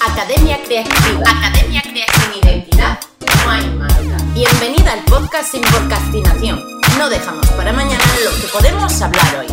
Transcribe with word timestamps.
Academia 0.00 0.58
Creativa. 0.64 1.20
Academia 1.26 1.82
Creativa. 1.82 2.32
Sin 2.32 2.42
identidad 2.42 2.98
no 3.44 3.50
hay 3.50 3.70
marca. 3.70 4.24
Bienvenida 4.32 4.94
al 4.94 5.04
podcast 5.04 5.52
sin 5.52 5.60
procrastinación. 5.60 6.58
No 6.98 7.10
dejamos 7.10 7.46
para 7.48 7.70
mañana 7.74 8.02
lo 8.24 8.30
que 8.40 8.48
podemos 8.50 9.02
hablar 9.02 9.40
hoy. 9.40 9.46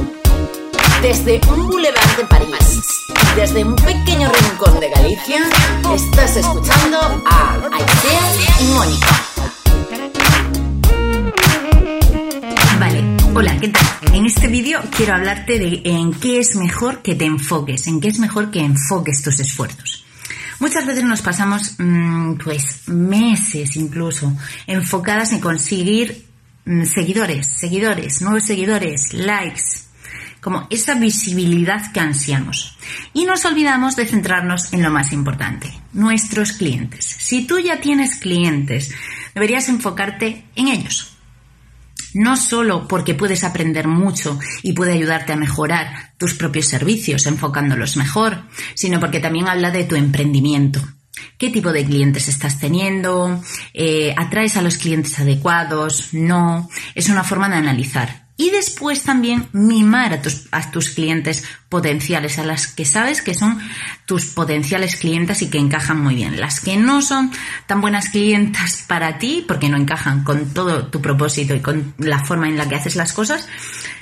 Desde 1.02 1.42
un 1.50 1.68
boulevard 1.68 2.16
de 2.16 2.24
París, 2.26 2.48
desde 3.36 3.66
un 3.66 3.76
pequeño 3.76 4.32
rincón 4.32 4.80
de 4.80 4.90
Galicia, 4.90 5.42
estás 5.94 6.38
escuchando 6.38 6.98
a 7.26 7.54
Aisea 7.74 8.62
y 8.62 8.64
Mónica. 8.74 9.22
Vale, 12.80 13.04
hola, 13.36 13.58
¿qué 13.60 13.68
tal? 13.68 13.84
En 14.14 14.26
este 14.26 14.48
vídeo 14.48 14.80
quiero 14.96 15.14
hablarte 15.14 15.60
de 15.60 15.82
en 15.84 16.14
qué 16.14 16.40
es 16.40 16.56
mejor 16.56 17.02
que 17.02 17.16
te 17.16 17.26
enfoques, 17.26 17.86
en 17.88 18.00
qué 18.00 18.08
es 18.08 18.20
mejor 18.20 18.50
que 18.50 18.62
enfoques 18.62 19.22
tus 19.22 19.42
esfuerzos. 19.42 20.07
Muchas 20.60 20.86
veces 20.86 21.04
nos 21.04 21.22
pasamos, 21.22 21.76
mm, 21.78 22.36
pues, 22.44 22.88
meses 22.88 23.76
incluso 23.76 24.36
enfocadas 24.66 25.32
en 25.34 25.40
conseguir 25.40 26.26
mm, 26.66 26.84
seguidores, 26.86 27.48
seguidores, 27.48 28.22
nuevos 28.22 28.44
seguidores, 28.44 29.14
likes, 29.14 29.64
como 30.42 30.68
esa 30.70 30.96
visibilidad 30.96 31.92
que 31.92 32.00
ansiamos. 32.00 32.78
Y 33.14 33.26
nos 33.26 33.46
olvidamos 33.46 33.96
de 33.96 34.06
centrarnos 34.06 34.74
en 34.74 34.84
lo 34.84 34.92
más 34.92 35.12
importante, 35.14 35.72
nuestros 35.94 36.54
clientes. 36.54 37.06
Si 37.06 37.46
tú 37.46 37.60
ya 37.60 37.80
tienes 37.80 38.16
clientes, 38.16 38.94
deberías 39.34 39.70
enfocarte 39.70 40.46
en 40.56 40.68
ellos 40.68 41.17
no 42.18 42.36
solo 42.36 42.88
porque 42.88 43.14
puedes 43.14 43.44
aprender 43.44 43.88
mucho 43.88 44.40
y 44.64 44.74
puede 44.74 44.94
ayudarte 44.94 45.34
a 45.34 45.38
mejorar 45.38 46.14
tus 46.18 46.34
propios 46.34 46.66
servicios 46.66 47.26
enfocándolos 47.28 47.96
mejor, 47.98 48.44
sino 48.74 49.00
porque 49.00 49.20
también 49.20 49.48
habla 49.48 49.72
de 49.72 49.84
tu 49.84 49.96
emprendimiento. 49.96 50.82
¿Qué 51.38 51.50
tipo 51.50 51.72
de 51.72 51.86
clientes 51.86 52.28
estás 52.28 52.60
teniendo? 52.60 53.42
Eh, 53.74 54.14
¿Atraes 54.18 54.58
a 54.58 54.62
los 54.62 54.78
clientes 54.78 55.18
adecuados? 55.20 56.14
No. 56.14 56.70
Es 56.96 57.10
una 57.10 57.24
forma 57.24 57.50
de 57.50 57.56
analizar 57.56 58.27
y 58.38 58.52
después 58.52 59.02
también 59.02 59.48
mimar 59.52 60.14
a 60.14 60.22
tus, 60.22 60.48
a 60.52 60.70
tus 60.72 60.92
clientes 60.92 61.44
potenciales, 61.70 62.38
a 62.38 62.46
las 62.46 62.68
que 62.68 62.86
sabes 62.86 63.22
que 63.22 63.34
son 63.34 63.60
tus 64.06 64.26
potenciales 64.28 64.96
clientas 64.96 65.42
y 65.42 65.50
que 65.50 65.58
encajan 65.58 66.00
muy 66.00 66.16
bien. 66.16 66.40
Las 66.40 66.62
que 66.62 66.78
no 66.78 67.02
son 67.02 67.32
tan 67.66 67.82
buenas 67.82 68.10
clientas 68.10 68.86
para 68.88 69.18
ti, 69.18 69.44
porque 69.48 69.70
no 69.70 69.78
encajan 69.78 70.24
con 70.24 70.54
todo 70.54 70.88
tu 70.88 71.02
propósito 71.02 71.56
y 71.56 71.62
con 71.62 71.96
la 71.98 72.20
forma 72.20 72.48
en 72.48 72.58
la 72.58 72.70
que 72.70 72.76
haces 72.76 72.96
las 72.96 73.12
cosas, 73.12 73.50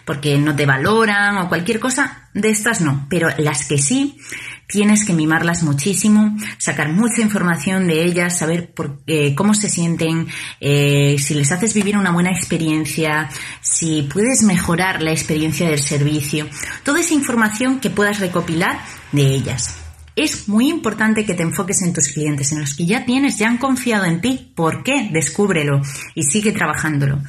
porque 0.03 0.37
no 0.37 0.55
te 0.55 0.65
valoran 0.65 1.37
o 1.37 1.49
cualquier 1.49 1.79
cosa, 1.79 2.27
de 2.33 2.49
estas 2.49 2.81
no. 2.81 3.07
Pero 3.09 3.29
las 3.37 3.65
que 3.65 3.77
sí, 3.77 4.19
tienes 4.67 5.05
que 5.05 5.13
mimarlas 5.13 5.63
muchísimo, 5.63 6.35
sacar 6.57 6.91
mucha 6.91 7.21
información 7.21 7.87
de 7.87 8.03
ellas, 8.03 8.37
saber 8.37 8.73
por, 8.73 8.99
eh, 9.07 9.35
cómo 9.35 9.53
se 9.53 9.69
sienten, 9.69 10.27
eh, 10.59 11.17
si 11.19 11.33
les 11.35 11.51
haces 11.51 11.73
vivir 11.73 11.97
una 11.97 12.11
buena 12.11 12.31
experiencia, 12.31 13.29
si 13.61 14.03
puedes 14.03 14.24
mejorar 14.43 15.01
la 15.01 15.11
experiencia 15.11 15.69
del 15.69 15.79
servicio, 15.79 16.47
toda 16.83 16.99
esa 16.99 17.13
información 17.13 17.79
que 17.79 17.89
puedas 17.89 18.19
recopilar 18.19 18.79
de 19.11 19.23
ellas. 19.23 19.75
Es 20.15 20.47
muy 20.47 20.69
importante 20.69 21.25
que 21.25 21.33
te 21.33 21.43
enfoques 21.43 21.81
en 21.81 21.93
tus 21.93 22.07
clientes, 22.07 22.51
en 22.53 22.61
los 22.61 22.75
que 22.75 22.85
ya 22.85 23.03
tienes, 23.05 23.37
ya 23.37 23.49
han 23.49 23.57
confiado 23.57 24.05
en 24.05 24.21
ti. 24.21 24.51
¿Por 24.55 24.83
qué? 24.83 25.09
Descúbrelo 25.11 25.81
y 26.13 26.23
sigue 26.23 26.53
trabajándolo. 26.53 27.21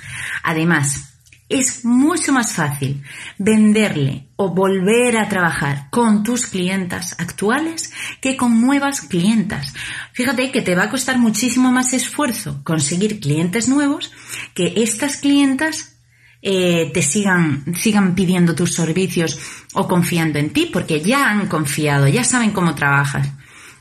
Además, 0.44 1.16
es 1.48 1.84
mucho 1.84 2.32
más 2.32 2.54
fácil 2.54 3.02
venderle 3.38 4.28
o 4.36 4.52
volver 4.52 5.16
a 5.16 5.28
trabajar 5.28 5.88
con 5.90 6.22
tus 6.22 6.46
clientas 6.46 7.14
actuales 7.18 7.92
que 8.20 8.36
con 8.36 8.60
nuevas 8.60 9.00
clientas. 9.00 9.72
Fíjate 10.12 10.50
que 10.50 10.62
te 10.62 10.74
va 10.74 10.84
a 10.84 10.90
costar 10.90 11.18
muchísimo 11.18 11.70
más 11.70 11.92
esfuerzo 11.92 12.60
conseguir 12.64 13.20
clientes 13.20 13.68
nuevos 13.68 14.12
que 14.54 14.74
estas 14.76 15.18
clientas 15.18 15.95
eh, 16.42 16.90
te 16.92 17.02
sigan, 17.02 17.64
sigan 17.76 18.14
pidiendo 18.14 18.54
tus 18.54 18.74
servicios 18.74 19.38
o 19.74 19.88
confiando 19.88 20.38
en 20.38 20.50
ti 20.50 20.70
porque 20.72 21.00
ya 21.00 21.30
han 21.30 21.48
confiado, 21.48 22.06
ya 22.08 22.24
saben 22.24 22.50
cómo 22.52 22.74
trabajas. 22.74 23.28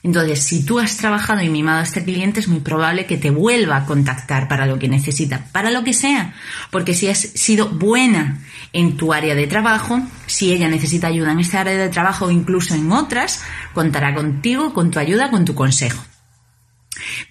Entonces, 0.03 0.43
si 0.43 0.63
tú 0.63 0.79
has 0.79 0.97
trabajado 0.97 1.41
y 1.41 1.49
mimado 1.49 1.79
a 1.79 1.83
este 1.83 2.03
cliente, 2.03 2.39
es 2.39 2.47
muy 2.47 2.59
probable 2.59 3.07
que 3.07 3.17
te 3.17 3.31
vuelva 3.31 3.77
a 3.77 3.85
contactar 3.85 4.47
para 4.47 4.67
lo 4.67 4.77
que 4.77 4.87
necesita, 4.87 5.47
para 5.51 5.71
lo 5.71 5.83
que 5.83 5.93
sea. 5.93 6.35
Porque 6.69 6.93
si 6.93 7.07
has 7.07 7.17
sido 7.17 7.69
buena 7.69 8.39
en 8.71 8.97
tu 8.97 9.13
área 9.13 9.33
de 9.33 9.47
trabajo, 9.47 9.99
si 10.27 10.51
ella 10.51 10.69
necesita 10.69 11.07
ayuda 11.07 11.31
en 11.31 11.39
esta 11.39 11.61
área 11.61 11.75
de 11.75 11.89
trabajo 11.89 12.25
o 12.25 12.31
incluso 12.31 12.75
en 12.75 12.91
otras, 12.91 13.41
contará 13.73 14.13
contigo, 14.13 14.75
con 14.75 14.91
tu 14.91 14.99
ayuda, 14.99 15.31
con 15.31 15.43
tu 15.43 15.55
consejo. 15.55 16.03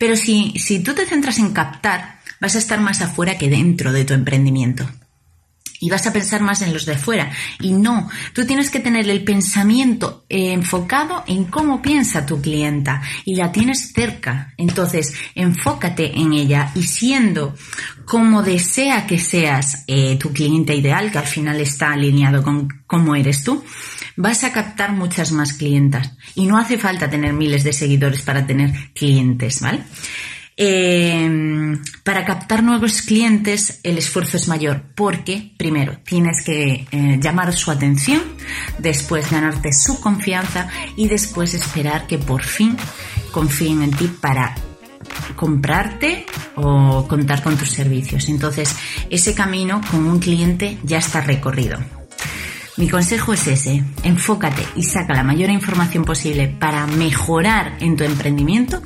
Pero 0.01 0.17
si, 0.17 0.59
si 0.59 0.81
tú 0.81 0.95
te 0.95 1.07
centras 1.07 1.39
en 1.39 1.53
captar, 1.53 2.19
vas 2.41 2.57
a 2.57 2.59
estar 2.59 2.81
más 2.81 3.01
afuera 3.03 3.39
que 3.39 3.49
dentro 3.49 3.93
de 3.93 4.05
tu 4.05 4.15
emprendimiento 4.15 4.91
y 5.85 5.91
vas 5.91 6.07
a 6.07 6.15
pensar 6.15 6.41
más 6.41 6.63
en 6.63 6.73
los 6.73 6.87
de 6.87 6.97
fuera. 6.97 7.31
Y 7.61 7.75
no, 7.75 8.09
tú 8.33 8.47
tienes 8.47 8.71
que 8.71 8.81
tener 8.81 9.07
el 9.11 9.23
pensamiento 9.23 10.25
enfocado 10.31 11.25
en 11.27 11.45
cómo 11.45 11.83
piensa 11.83 12.25
tu 12.25 12.41
clienta 12.41 13.03
y 13.27 13.35
la 13.35 13.53
tienes 13.53 13.93
cerca. 13.93 14.55
Entonces, 14.57 15.13
enfócate 15.35 16.19
en 16.19 16.33
ella 16.33 16.71
y 16.75 16.85
siendo 16.85 17.55
como 18.07 18.43
desea 18.43 19.07
que 19.07 19.19
seas 19.19 19.85
eh, 19.87 20.17
tu 20.17 20.33
cliente 20.33 20.75
ideal, 20.75 21.13
que 21.13 21.19
al 21.19 21.27
final 21.27 21.61
está 21.61 21.93
alineado 21.93 22.43
con 22.43 22.69
cómo 22.87 23.15
eres 23.15 23.45
tú, 23.45 23.63
vas 24.17 24.43
a 24.45 24.53
captar 24.53 24.93
muchas 24.93 25.33
más 25.33 25.53
clientas. 25.53 26.13
Y 26.35 26.47
no 26.47 26.57
hace 26.57 26.79
falta 26.79 27.11
tener 27.11 27.35
miles 27.35 27.63
de 27.63 27.75
seguidores 27.75 28.23
para 28.23 28.47
tener 28.47 28.73
clientes, 28.95 29.61
¿vale? 29.61 29.81
Eh, 30.57 31.77
para 32.05 32.25
captar 32.25 32.63
nuevos 32.63 33.03
clientes 33.03 33.81
el 33.83 33.99
esfuerzo 33.99 34.37
es 34.37 34.47
mayor 34.47 34.83
porque, 34.95 35.53
primero, 35.57 35.99
tienes 36.05 36.45
que 36.45 36.87
eh, 36.91 37.19
llamar 37.21 37.53
su 37.53 37.73
atención, 37.73 38.23
después 38.79 39.31
ganarte 39.31 39.73
su 39.73 40.01
confianza 40.01 40.69
y 40.97 41.09
después 41.09 41.55
esperar 41.55 42.07
que 42.07 42.19
por 42.19 42.43
fin 42.43 42.77
confíen 43.33 43.83
en 43.83 43.91
ti 43.91 44.07
para 44.07 44.55
comprarte 45.35 46.25
o 46.55 47.07
contar 47.09 47.43
con 47.43 47.57
tus 47.57 47.71
servicios. 47.71 48.29
Entonces, 48.29 48.77
ese 49.11 49.35
camino 49.35 49.81
con 49.91 50.07
un 50.07 50.21
cliente 50.21 50.79
ya 50.85 50.99
está 50.99 51.21
recorrido. 51.21 51.79
Mi 52.77 52.89
consejo 52.89 53.33
es 53.33 53.47
ese, 53.47 53.85
enfócate 54.03 54.65
y 54.77 54.83
saca 54.83 55.15
la 55.15 55.23
mayor 55.23 55.51
información 55.51 56.05
posible 56.05 56.49
para 56.49 56.87
mejorar 56.87 57.77
en 57.81 57.97
tu 57.97 58.05
emprendimiento 58.05 58.83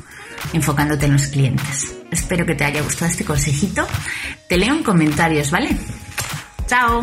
enfocándote 0.53 1.06
en 1.06 1.12
los 1.12 1.26
clientes. 1.26 1.94
Espero 2.10 2.47
que 2.47 2.54
te 2.54 2.64
haya 2.64 2.82
gustado 2.82 3.10
este 3.10 3.25
consejito. 3.25 3.86
Te 4.48 4.56
leo 4.56 4.75
en 4.75 4.82
comentarios, 4.82 5.50
¿vale? 5.50 5.70
Chao. 6.66 7.03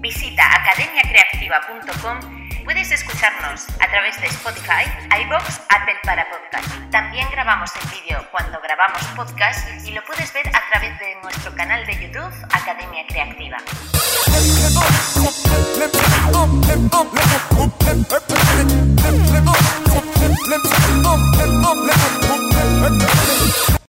Visita 0.00 0.42
academiacreativa.com. 0.54 2.38
Puedes 2.64 2.92
escucharnos 2.92 3.66
a 3.80 3.88
través 3.88 4.20
de 4.20 4.26
Spotify, 4.26 4.84
iBox, 5.24 5.60
Apple 5.70 5.96
para 6.04 6.26
podcast. 6.28 6.90
También 6.90 7.26
grabamos 7.32 7.70
el 7.82 7.98
vídeo 7.98 8.22
cuando 8.30 8.60
grabamos 8.60 9.02
podcast 9.16 9.66
y 9.86 9.92
lo 9.92 10.04
puedes 10.04 10.30
ver 10.34 10.46
a 10.48 10.62
través 10.70 10.98
de 10.98 11.14
nuestro 11.22 11.54
canal 11.54 11.86
de 11.86 11.94
YouTube 11.94 12.32
Academia 12.52 13.06
Creativa. 13.08 13.56